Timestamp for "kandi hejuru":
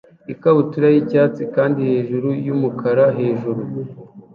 1.55-2.27